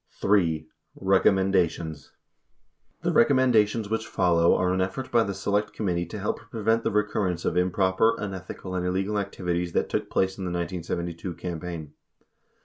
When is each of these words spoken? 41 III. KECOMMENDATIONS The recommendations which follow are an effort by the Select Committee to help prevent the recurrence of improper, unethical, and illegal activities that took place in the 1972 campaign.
41 0.19 0.51
III. 0.51 0.67
KECOMMENDATIONS 1.05 2.11
The 3.03 3.11
recommendations 3.13 3.87
which 3.87 4.07
follow 4.07 4.55
are 4.55 4.73
an 4.73 4.81
effort 4.81 5.11
by 5.11 5.21
the 5.21 5.35
Select 5.35 5.73
Committee 5.73 6.07
to 6.07 6.17
help 6.19 6.39
prevent 6.49 6.83
the 6.83 6.89
recurrence 6.89 7.45
of 7.45 7.55
improper, 7.55 8.15
unethical, 8.17 8.73
and 8.73 8.83
illegal 8.83 9.19
activities 9.19 9.73
that 9.73 9.89
took 9.89 10.09
place 10.09 10.39
in 10.39 10.43
the 10.45 10.49
1972 10.51 11.35
campaign. 11.35 11.93